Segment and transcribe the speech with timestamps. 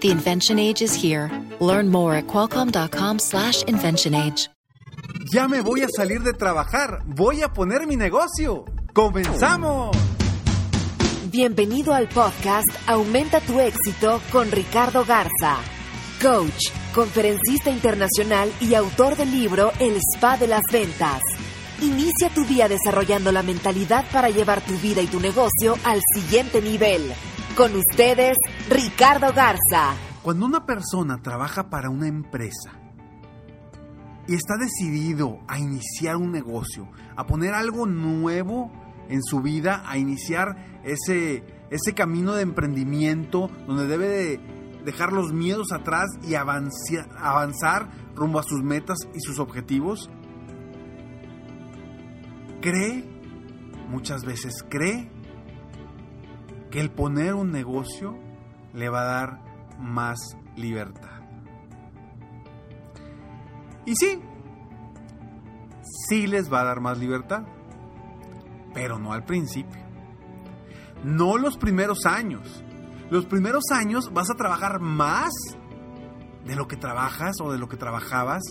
[0.00, 1.30] The invention age is here.
[1.60, 4.48] Learn more at qualcomm.com/slash invention age.
[5.30, 7.02] Ya me voy a salir de trabajar.
[7.04, 8.64] Voy a poner mi negocio.
[8.94, 9.94] ¡Comenzamos!
[11.30, 15.58] Bienvenido al podcast Aumenta tu éxito con Ricardo Garza,
[16.20, 21.20] coach, conferencista internacional y autor del libro El Spa de las Ventas.
[21.82, 26.62] Inicia tu día desarrollando la mentalidad para llevar tu vida y tu negocio al siguiente
[26.62, 27.12] nivel.
[27.56, 28.38] Con ustedes,
[28.70, 29.94] Ricardo Garza.
[30.22, 32.70] Cuando una persona trabaja para una empresa
[34.26, 38.70] y está decidido a iniciar un negocio, a poner algo nuevo
[39.08, 44.40] en su vida, a iniciar ese, ese camino de emprendimiento donde debe de
[44.84, 50.08] dejar los miedos atrás y avanzar, avanzar rumbo a sus metas y sus objetivos,
[52.60, 53.04] cree,
[53.88, 55.10] muchas veces cree,
[56.70, 58.16] que el poner un negocio
[58.72, 59.40] le va a dar
[59.78, 60.18] más
[60.56, 61.20] libertad.
[63.86, 64.20] Y sí,
[66.08, 67.44] sí les va a dar más libertad,
[68.72, 69.80] pero no al principio.
[71.02, 72.62] No los primeros años.
[73.10, 75.30] Los primeros años vas a trabajar más
[76.44, 78.42] de lo que trabajas o de lo que trabajabas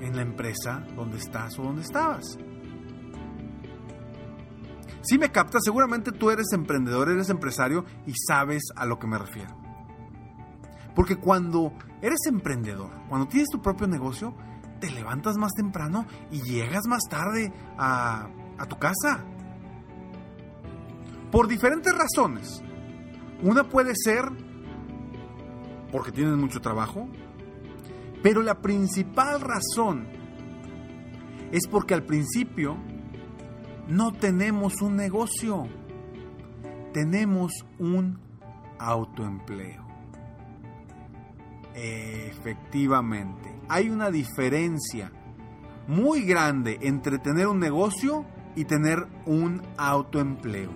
[0.00, 2.38] en la empresa donde estás o donde estabas.
[5.08, 9.16] Si me captas, seguramente tú eres emprendedor, eres empresario y sabes a lo que me
[9.16, 9.56] refiero.
[10.94, 14.34] Porque cuando eres emprendedor, cuando tienes tu propio negocio,
[14.80, 19.24] te levantas más temprano y llegas más tarde a, a tu casa.
[21.32, 22.62] Por diferentes razones.
[23.42, 24.24] Una puede ser
[25.90, 27.08] porque tienes mucho trabajo,
[28.22, 30.06] pero la principal razón
[31.50, 32.76] es porque al principio
[33.88, 35.66] no tenemos un negocio,
[36.92, 38.18] tenemos un
[38.78, 39.86] autoempleo.
[41.74, 45.10] Efectivamente, hay una diferencia
[45.86, 50.70] muy grande entre tener un negocio y tener un autoempleo.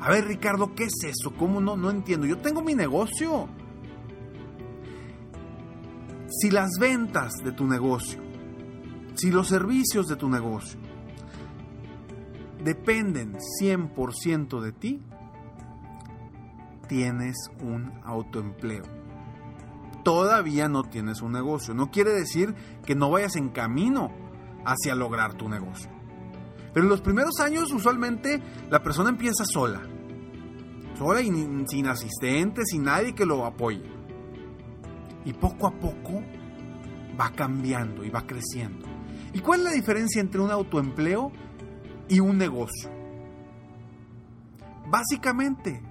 [0.00, 1.34] A ver, Ricardo, ¿qué es eso?
[1.36, 1.76] ¿Cómo no?
[1.76, 2.26] No entiendo.
[2.26, 3.48] Yo tengo mi negocio.
[6.28, 8.20] Si las ventas de tu negocio,
[9.14, 10.87] si los servicios de tu negocio
[12.62, 15.02] dependen 100% de ti,
[16.88, 18.84] tienes un autoempleo.
[20.02, 21.74] Todavía no tienes un negocio.
[21.74, 22.54] No quiere decir
[22.84, 24.10] que no vayas en camino
[24.64, 25.90] hacia lograr tu negocio.
[26.72, 29.82] Pero en los primeros años usualmente la persona empieza sola.
[30.96, 31.30] Sola y
[31.68, 33.84] sin asistente, sin nadie que lo apoye.
[35.24, 36.22] Y poco a poco
[37.18, 38.86] va cambiando y va creciendo.
[39.32, 41.32] ¿Y cuál es la diferencia entre un autoempleo
[42.08, 42.90] y un negocio?
[44.90, 45.82] Básicamente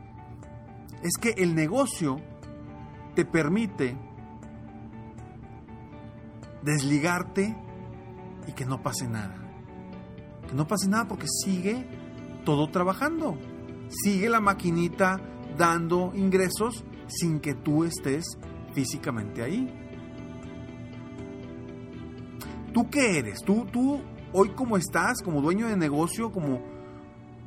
[1.03, 2.19] es que el negocio
[3.16, 3.95] te permite
[6.63, 7.56] desligarte
[8.47, 9.35] y que no pase nada.
[10.47, 11.85] Que no pase nada porque sigue
[12.45, 13.38] todo trabajando.
[13.89, 15.22] Sigue la maquinita
[15.57, 18.25] dando ingresos sin que tú estés
[18.73, 19.73] físicamente ahí.
[22.73, 23.39] ¿Tú qué eres?
[23.44, 24.01] ¿Tú, tú
[24.33, 25.21] hoy cómo estás?
[25.23, 26.31] ¿Como dueño de negocio?
[26.31, 26.61] como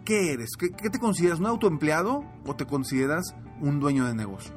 [0.05, 0.51] ¿Qué eres?
[0.59, 1.39] ¿Qué, ¿Qué, te consideras?
[1.41, 4.55] ¿Un autoempleado o te consideras un dueño de negocio?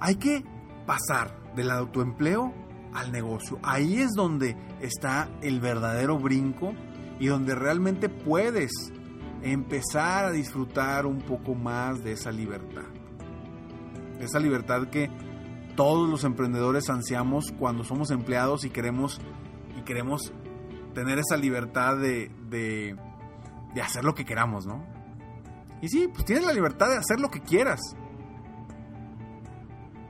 [0.00, 0.44] Hay que
[0.86, 2.52] pasar del autoempleo
[2.92, 3.58] al negocio.
[3.62, 6.74] Ahí es donde está el verdadero brinco
[7.18, 8.70] y donde realmente puedes
[9.42, 12.84] empezar a disfrutar un poco más de esa libertad.
[14.20, 15.10] Esa libertad que
[15.76, 19.20] todos los emprendedores ansiamos cuando somos empleados y queremos,
[19.84, 20.32] queremos
[20.94, 22.96] tener esa libertad de, de,
[23.74, 24.84] de hacer lo que queramos, ¿no?
[25.80, 27.80] Y sí, pues tienes la libertad de hacer lo que quieras.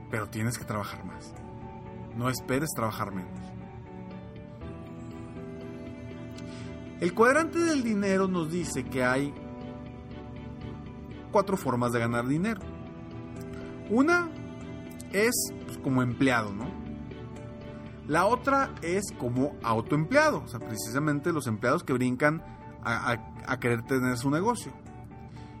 [0.09, 1.33] Pero tienes que trabajar más.
[2.15, 3.39] No esperes trabajar menos.
[7.01, 9.33] El cuadrante del dinero nos dice que hay
[11.31, 12.61] cuatro formas de ganar dinero.
[13.89, 14.29] Una
[15.11, 15.35] es
[15.65, 16.84] pues, como empleado, ¿no?
[18.07, 22.43] La otra es como autoempleado, o sea, precisamente los empleados que brincan
[22.83, 24.71] a, querer tener su negocio.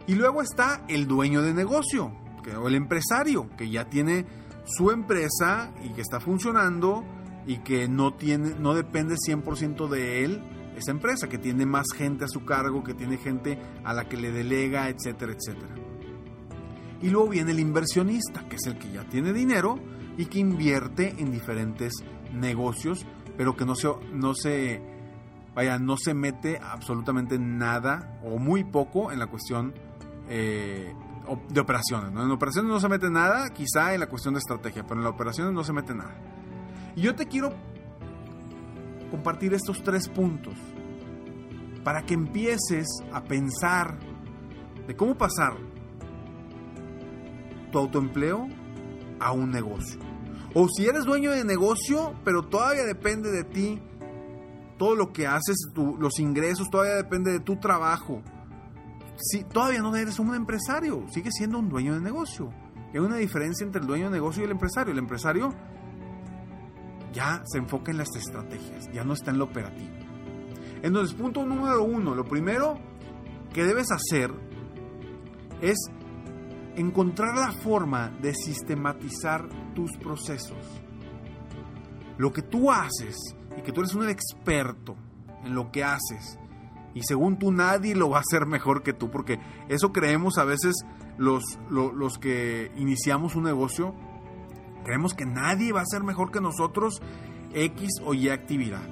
[0.05, 2.11] Y luego está el dueño de negocio,
[2.55, 4.25] o el empresario, que ya tiene
[4.65, 7.03] su empresa y que está funcionando
[7.47, 10.43] y que no, tiene, no depende 100% de él,
[10.75, 14.17] esa empresa, que tiene más gente a su cargo, que tiene gente a la que
[14.17, 15.73] le delega, etcétera, etcétera.
[17.01, 19.79] Y luego viene el inversionista, que es el que ya tiene dinero
[20.17, 21.93] y que invierte en diferentes
[22.35, 23.05] negocios,
[23.37, 24.81] pero que no se, no se,
[25.53, 29.73] vaya, no se mete absolutamente nada o muy poco en la cuestión
[30.29, 30.93] eh,
[31.49, 32.11] de operaciones.
[32.11, 35.13] En operaciones no se mete nada, quizá en la cuestión de estrategia, pero en las
[35.13, 36.15] operaciones no se mete nada.
[36.95, 37.53] Y yo te quiero
[39.11, 40.55] compartir estos tres puntos
[41.83, 43.97] para que empieces a pensar
[44.87, 45.55] de cómo pasar
[47.71, 48.47] tu autoempleo
[49.19, 50.14] a un negocio.
[50.57, 53.81] O si eres dueño de negocio, pero todavía depende de ti,
[54.77, 58.21] todo lo que haces, los ingresos, todavía depende de tu trabajo.
[59.17, 62.53] Si todavía no eres un empresario, sigues siendo un dueño de negocio.
[62.93, 64.93] Hay una diferencia entre el dueño de negocio y el empresario.
[64.93, 65.53] El empresario
[67.11, 69.93] ya se enfoca en las estrategias, ya no está en lo operativo.
[70.81, 72.77] Entonces, punto número uno, lo primero
[73.53, 74.31] que debes hacer
[75.61, 75.75] es
[76.75, 80.57] encontrar la forma de sistematizar tus procesos.
[82.17, 83.15] Lo que tú haces
[83.57, 84.95] y que tú eres un experto
[85.43, 86.39] en lo que haces
[86.93, 90.45] y según tú nadie lo va a hacer mejor que tú, porque eso creemos a
[90.45, 90.73] veces
[91.17, 93.93] los, los, los que iniciamos un negocio,
[94.85, 97.01] Creemos que nadie va a ser mejor que nosotros
[97.55, 98.87] X o Y actividad.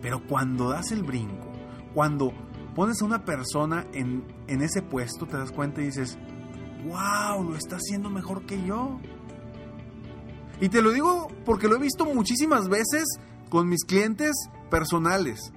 [0.00, 1.50] Pero cuando das el brinco,
[1.92, 2.32] cuando
[2.78, 6.16] pones a una persona en, en ese puesto, te das cuenta y dices,
[6.84, 9.00] wow, lo está haciendo mejor que yo.
[10.60, 13.04] Y te lo digo porque lo he visto muchísimas veces
[13.50, 14.30] con mis clientes
[14.70, 15.52] personales,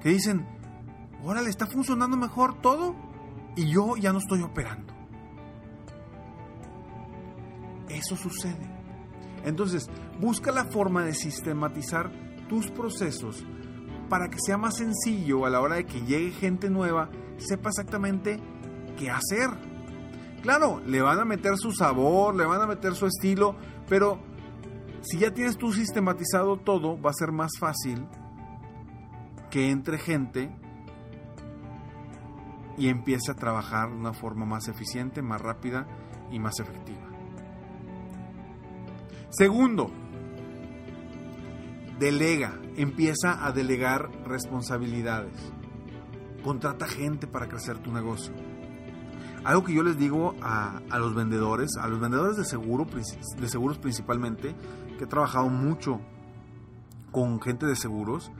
[0.00, 0.46] que dicen,
[1.24, 2.94] órale, está funcionando mejor todo
[3.56, 4.94] y yo ya no estoy operando.
[7.88, 8.70] Eso sucede.
[9.44, 12.12] Entonces, busca la forma de sistematizar
[12.48, 13.44] tus procesos
[14.12, 18.38] para que sea más sencillo a la hora de que llegue gente nueva, sepa exactamente
[18.98, 19.48] qué hacer.
[20.42, 23.56] Claro, le van a meter su sabor, le van a meter su estilo,
[23.88, 24.18] pero
[25.00, 28.06] si ya tienes tú sistematizado todo, va a ser más fácil
[29.50, 30.54] que entre gente
[32.76, 35.86] y empiece a trabajar de una forma más eficiente, más rápida
[36.30, 37.08] y más efectiva.
[39.30, 39.90] Segundo,
[41.98, 45.52] delega, empieza a delegar responsabilidades.
[46.42, 48.34] Contrata gente para crecer tu negocio.
[49.44, 53.78] Algo que yo les digo a, los vendedores, a los vendedores de, seguro, de seguros
[53.78, 54.54] principalmente,
[54.98, 56.00] que he trabajado mucho
[57.10, 58.30] con gente de seguros,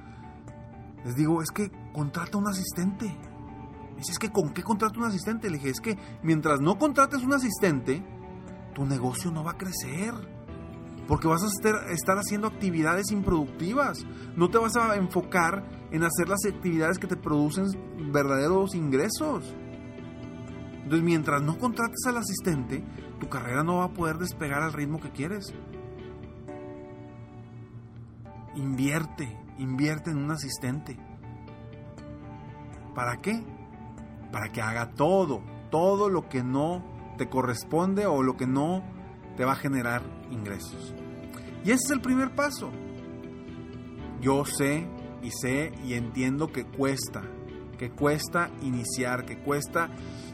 [1.04, 3.16] les digo, es que contrata un asistente.
[3.96, 5.50] Dice, es que ¿con qué contrata un asistente?
[5.50, 8.04] Le dije, es que mientras no contrates un asistente,
[8.74, 10.14] tu negocio no va a crecer
[11.08, 14.04] porque vas a estar, haciendo actividades improductivas.
[14.36, 17.66] No te vas a enfocar en hacer las actividades que te producen
[18.12, 19.54] verdaderos ingresos.
[20.74, 22.84] Entonces, mientras no contrates al asistente,
[23.20, 25.52] tu carrera no va a poder despegar al ritmo que quieres.
[28.54, 30.98] Invierte, invierte en un asistente.
[32.94, 33.42] ¿Para qué?
[34.30, 36.84] Para que haga todo, todo lo que no
[37.16, 38.82] te corresponde o lo que no
[39.36, 40.94] te va a generar ingresos.
[41.64, 42.70] Y ese es el primer paso.
[44.20, 44.86] Yo sé
[45.22, 47.22] y sé y entiendo que cuesta,
[47.78, 49.90] que cuesta iniciar, que cuesta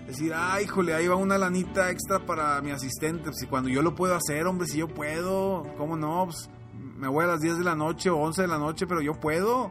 [0.07, 3.31] decir, ay, híjole, ahí va una lanita extra para mi asistente.
[3.33, 6.25] Si cuando yo lo puedo hacer, hombre, si yo puedo, ¿cómo no?
[6.25, 6.49] Pues,
[6.97, 9.15] me voy a las 10 de la noche o 11 de la noche, pero yo
[9.15, 9.71] puedo.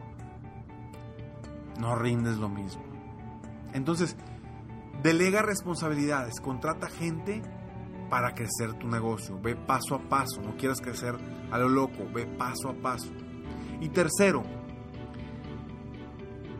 [1.78, 2.82] No rindes lo mismo.
[3.72, 4.16] Entonces,
[5.02, 7.42] delega responsabilidades, contrata gente
[8.08, 9.38] para crecer tu negocio.
[9.40, 11.14] Ve paso a paso, no quieras crecer
[11.50, 13.10] a lo loco, ve paso a paso.
[13.80, 14.42] Y tercero,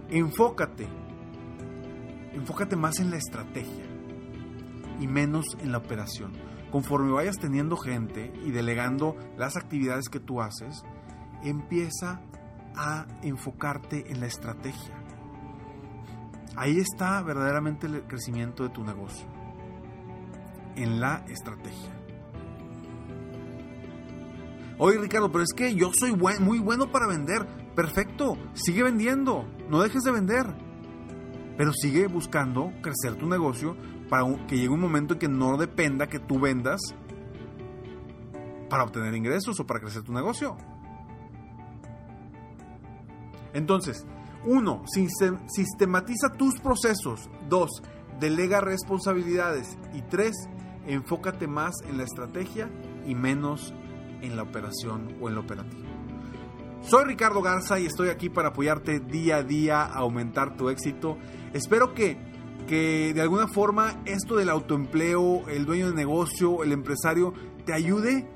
[0.09, 0.89] enfócate,
[2.33, 3.85] enfócate más en la estrategia
[5.01, 6.33] y menos en la operación.
[6.71, 10.85] Conforme vayas teniendo gente y delegando las actividades que tú haces,
[11.43, 12.21] empieza
[12.77, 14.95] a enfocarte en la estrategia.
[16.57, 19.38] Ahí está verdaderamente el crecimiento de tu negocio
[20.83, 21.95] en la estrategia.
[24.79, 27.47] Oye Ricardo, pero es que yo soy muy bueno para vender.
[27.75, 30.47] Perfecto, sigue vendiendo, no dejes de vender.
[31.57, 33.77] Pero sigue buscando crecer tu negocio
[34.09, 36.81] para que llegue un momento en que no dependa que tú vendas
[38.71, 40.57] para obtener ingresos o para crecer tu negocio.
[43.53, 44.07] Entonces,
[44.45, 47.29] uno, sistematiza tus procesos.
[47.49, 47.71] Dos,
[48.21, 49.77] delega responsabilidades.
[49.93, 50.49] Y tres,
[50.89, 52.69] enfócate más en la estrategia
[53.07, 53.73] y menos
[54.23, 55.85] en la operación o en lo operativo.
[56.83, 61.19] Soy Ricardo Garza y estoy aquí para apoyarte día a día a aumentar tu éxito.
[61.53, 62.17] Espero que,
[62.67, 67.35] que de alguna forma esto del autoempleo, el dueño de negocio, el empresario,
[67.67, 68.29] te ayude.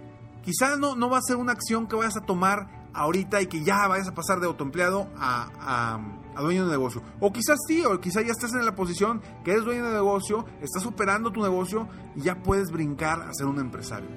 [0.43, 3.65] Quizás no, no va a ser una acción que vayas a tomar ahorita y que
[3.65, 6.01] ya vayas a pasar de autoempleado a, a,
[6.41, 7.03] dueño de negocio.
[7.21, 10.47] O quizás sí, o quizás ya estás en la posición que eres dueño de negocio,
[10.61, 14.09] estás operando tu negocio y ya puedes brincar a ser un empresario.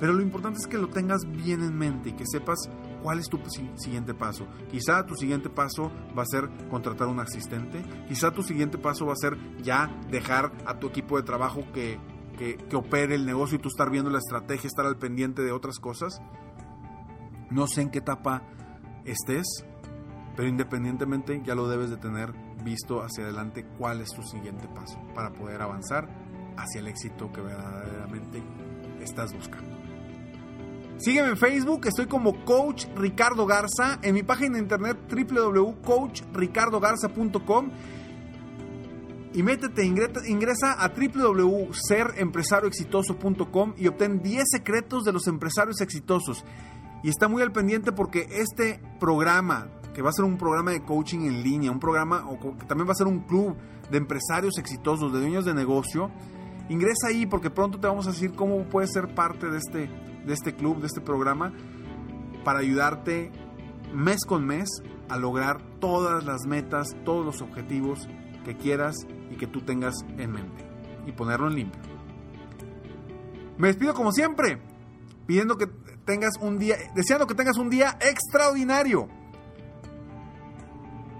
[0.00, 2.70] Pero lo importante es que lo tengas bien en mente y que sepas
[3.02, 3.40] cuál es tu
[3.76, 4.46] siguiente paso.
[4.70, 7.84] Quizá tu siguiente paso va a ser contratar un asistente.
[8.08, 11.98] Quizá tu siguiente paso va a ser ya dejar a tu equipo de trabajo que,
[12.38, 15.50] que, que opere el negocio y tú estar viendo la estrategia, estar al pendiente de
[15.50, 16.20] otras cosas.
[17.50, 18.42] No sé en qué etapa
[19.04, 19.64] estés,
[20.38, 24.96] pero independientemente ya lo debes de tener visto hacia adelante cuál es tu siguiente paso
[25.12, 26.08] para poder avanzar
[26.56, 28.40] hacia el éxito que verdaderamente
[29.00, 29.76] estás buscando.
[30.98, 37.70] Sígueme en Facebook, estoy como Coach Ricardo Garza, en mi página de internet www.coachricardogarza.com
[39.34, 46.44] y métete, ingresa a www.serempresarioexitoso.com y obtén 10 secretos de los empresarios exitosos.
[47.02, 50.82] Y está muy al pendiente porque este programa, que va a ser un programa de
[50.82, 53.56] coaching en línea, un programa o que también va a ser un club
[53.90, 56.10] de empresarios exitosos, de dueños de negocio,
[56.68, 59.90] ingresa ahí porque pronto te vamos a decir cómo puedes ser parte de este
[60.28, 61.52] de este club, de este programa,
[62.44, 63.32] para ayudarte
[63.92, 64.68] mes con mes
[65.08, 68.06] a lograr todas las metas, todos los objetivos
[68.44, 68.94] que quieras
[69.30, 70.64] y que tú tengas en mente
[71.06, 71.80] y ponerlo en limpio.
[73.56, 74.60] Me despido como siempre,
[75.26, 75.66] pidiendo que
[76.04, 79.08] tengas un día, deseando que tengas un día extraordinario.